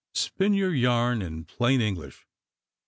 Spin 0.15 0.55
your 0.55 0.73
yarn 0.73 1.21
in 1.21 1.45
plain 1.45 1.79
English." 1.79 2.25